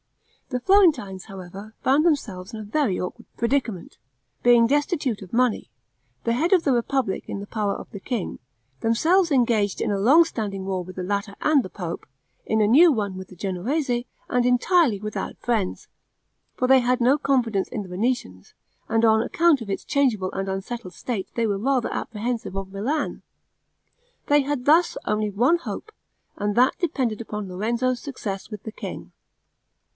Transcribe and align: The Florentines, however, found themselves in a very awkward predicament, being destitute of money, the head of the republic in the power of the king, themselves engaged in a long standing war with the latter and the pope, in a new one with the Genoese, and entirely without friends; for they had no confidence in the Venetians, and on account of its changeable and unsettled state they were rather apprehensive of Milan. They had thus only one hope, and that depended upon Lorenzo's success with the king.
The 0.49 0.59
Florentines, 0.59 1.25
however, 1.25 1.75
found 1.81 2.05
themselves 2.05 2.53
in 2.53 2.59
a 2.59 2.63
very 2.63 2.99
awkward 2.99 3.27
predicament, 3.37 3.99
being 4.43 4.65
destitute 4.67 5.21
of 5.21 5.31
money, 5.31 5.69
the 6.25 6.33
head 6.33 6.51
of 6.53 6.63
the 6.63 6.73
republic 6.73 7.23
in 7.29 7.39
the 7.39 7.47
power 7.47 7.73
of 7.73 7.89
the 7.91 8.01
king, 8.01 8.39
themselves 8.81 9.31
engaged 9.31 9.79
in 9.79 9.91
a 9.91 9.99
long 9.99 10.25
standing 10.25 10.65
war 10.65 10.83
with 10.83 10.97
the 10.97 11.03
latter 11.03 11.35
and 11.39 11.63
the 11.63 11.69
pope, 11.69 12.05
in 12.45 12.59
a 12.61 12.67
new 12.67 12.91
one 12.91 13.15
with 13.15 13.29
the 13.29 13.35
Genoese, 13.35 14.05
and 14.27 14.45
entirely 14.45 14.99
without 14.99 15.37
friends; 15.37 15.87
for 16.55 16.67
they 16.67 16.79
had 16.79 16.99
no 16.99 17.17
confidence 17.17 17.69
in 17.69 17.83
the 17.83 17.87
Venetians, 17.87 18.53
and 18.89 19.05
on 19.05 19.21
account 19.21 19.61
of 19.61 19.69
its 19.69 19.85
changeable 19.85 20.31
and 20.33 20.49
unsettled 20.49 20.93
state 20.95 21.29
they 21.35 21.45
were 21.47 21.59
rather 21.59 21.93
apprehensive 21.93 22.57
of 22.57 22.73
Milan. 22.73 23.21
They 24.25 24.41
had 24.41 24.65
thus 24.65 24.97
only 25.05 25.29
one 25.29 25.59
hope, 25.59 25.91
and 26.37 26.55
that 26.55 26.77
depended 26.79 27.21
upon 27.21 27.47
Lorenzo's 27.47 28.01
success 28.01 28.49
with 28.49 28.63
the 28.63 28.71
king. 28.73 29.13